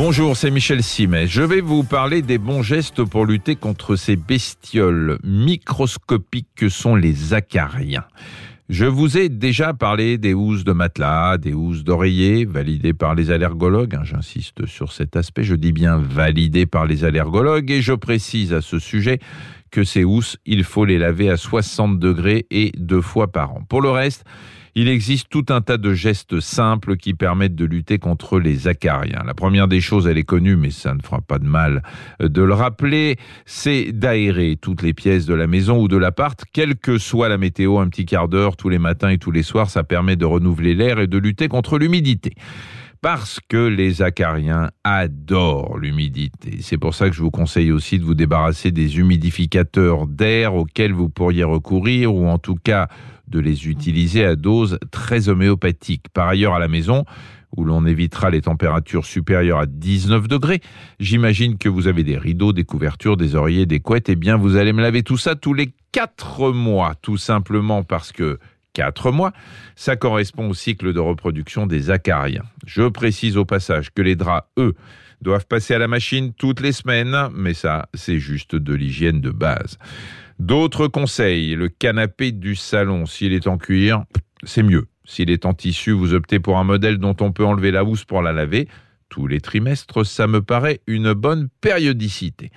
[0.00, 1.26] Bonjour, c'est Michel Simet.
[1.26, 6.94] Je vais vous parler des bons gestes pour lutter contre ces bestioles microscopiques que sont
[6.94, 8.04] les acariens.
[8.68, 13.32] Je vous ai déjà parlé des housses de matelas, des housses d'oreiller, validées par les
[13.32, 13.96] allergologues.
[13.96, 15.42] Hein, j'insiste sur cet aspect.
[15.42, 19.18] Je dis bien validées par les allergologues et je précise à ce sujet
[19.70, 23.62] que ces housses, il faut les laver à 60 degrés et deux fois par an.
[23.68, 24.24] Pour le reste,
[24.74, 29.24] il existe tout un tas de gestes simples qui permettent de lutter contre les acariens.
[29.26, 31.82] La première des choses, elle est connue, mais ça ne fera pas de mal
[32.20, 36.76] de le rappeler, c'est d'aérer toutes les pièces de la maison ou de l'appart, quelle
[36.76, 39.68] que soit la météo, un petit quart d'heure tous les matins et tous les soirs,
[39.68, 42.34] ça permet de renouveler l'air et de lutter contre l'humidité
[43.00, 46.58] parce que les acariens adorent l'humidité.
[46.60, 50.92] C'est pour ça que je vous conseille aussi de vous débarrasser des humidificateurs d'air auxquels
[50.92, 52.88] vous pourriez recourir ou en tout cas
[53.28, 56.06] de les utiliser à dose très homéopathique.
[56.12, 57.04] Par ailleurs, à la maison,
[57.56, 60.60] où l'on évitera les températures supérieures à 19 degrés.
[61.00, 64.08] J'imagine que vous avez des rideaux, des couvertures, des oreillers, des couettes.
[64.08, 68.12] Eh bien, vous allez me laver tout ça tous les 4 mois, tout simplement parce
[68.12, 68.38] que
[68.78, 69.32] 4 mois,
[69.74, 72.44] ça correspond au cycle de reproduction des acariens.
[72.64, 74.74] Je précise au passage que les draps, eux,
[75.20, 79.32] doivent passer à la machine toutes les semaines, mais ça, c'est juste de l'hygiène de
[79.32, 79.78] base.
[80.38, 84.04] D'autres conseils, le canapé du salon, s'il est en cuir,
[84.44, 84.86] c'est mieux.
[85.04, 88.04] S'il est en tissu, vous optez pour un modèle dont on peut enlever la housse
[88.04, 88.68] pour la laver.
[89.08, 92.52] Tous les trimestres, ça me paraît une bonne périodicité.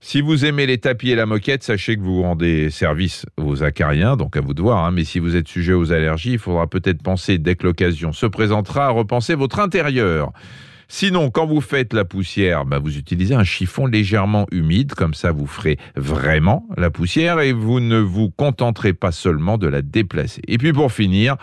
[0.00, 4.16] Si vous aimez les tapis et la moquette, sachez que vous rendez service aux acariens,
[4.16, 4.84] donc à vous de voir.
[4.84, 4.90] Hein.
[4.90, 8.26] mais si vous êtes sujet aux allergies, il faudra peut-être penser, dès que l'occasion se
[8.26, 10.32] présentera, à repenser votre intérieur.
[10.88, 15.32] Sinon, quand vous faites la poussière, bah, vous utilisez un chiffon légèrement humide, comme ça
[15.32, 20.42] vous ferez vraiment la poussière et vous ne vous contenterez pas seulement de la déplacer.
[20.46, 21.36] Et puis pour finir,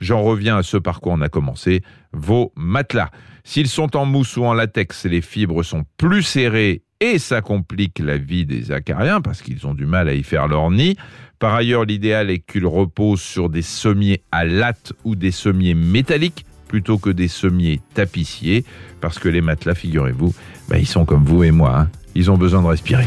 [0.00, 3.10] j'en reviens à ce par quoi on a commencé, vos matelas.
[3.44, 7.98] S'ils sont en mousse ou en latex, les fibres sont plus serrées et ça complique
[7.98, 10.96] la vie des acariens parce qu'ils ont du mal à y faire leur nid.
[11.38, 16.44] Par ailleurs, l'idéal est qu'ils reposent sur des sommiers à latte ou des sommiers métalliques
[16.66, 18.64] plutôt que des sommiers tapissiers
[19.00, 20.34] parce que les matelas, figurez-vous,
[20.68, 21.90] bah, ils sont comme vous et moi, hein.
[22.14, 23.06] ils ont besoin de respirer.